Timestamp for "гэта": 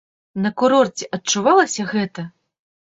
1.95-2.29